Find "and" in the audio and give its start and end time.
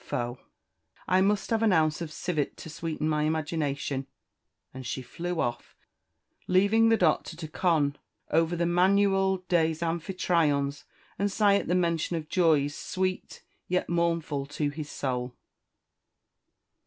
4.73-4.83, 11.19-11.31